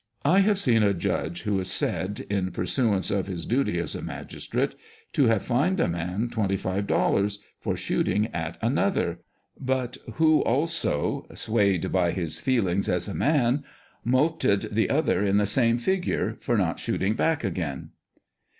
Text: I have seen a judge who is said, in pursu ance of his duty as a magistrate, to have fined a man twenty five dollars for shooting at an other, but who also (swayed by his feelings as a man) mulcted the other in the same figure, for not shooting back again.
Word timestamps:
I 0.25 0.39
have 0.39 0.57
seen 0.57 0.81
a 0.81 0.95
judge 0.95 1.43
who 1.43 1.59
is 1.59 1.69
said, 1.71 2.21
in 2.27 2.49
pursu 2.49 2.91
ance 2.91 3.11
of 3.11 3.27
his 3.27 3.45
duty 3.45 3.77
as 3.77 3.93
a 3.93 4.01
magistrate, 4.01 4.73
to 5.13 5.25
have 5.27 5.43
fined 5.43 5.79
a 5.79 5.87
man 5.87 6.27
twenty 6.31 6.57
five 6.57 6.87
dollars 6.87 7.37
for 7.59 7.77
shooting 7.77 8.25
at 8.33 8.57
an 8.63 8.79
other, 8.79 9.19
but 9.59 9.97
who 10.13 10.41
also 10.41 11.27
(swayed 11.35 11.91
by 11.91 12.13
his 12.13 12.39
feelings 12.39 12.89
as 12.89 13.07
a 13.07 13.13
man) 13.13 13.63
mulcted 14.03 14.73
the 14.73 14.89
other 14.89 15.23
in 15.23 15.37
the 15.37 15.45
same 15.45 15.77
figure, 15.77 16.35
for 16.39 16.57
not 16.57 16.79
shooting 16.79 17.13
back 17.13 17.43
again. 17.43 17.91